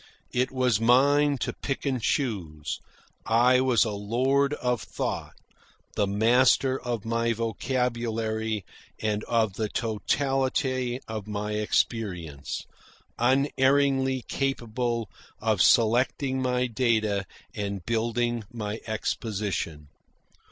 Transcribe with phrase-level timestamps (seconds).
[0.31, 2.79] It was mine to pick and choose.
[3.23, 5.35] I was a lord of thought,
[5.95, 8.65] the master of my vocabulary
[8.99, 12.65] and of the totality of my experience,
[13.19, 15.07] unerringly capable
[15.39, 19.85] of selecting my data and building my exposition.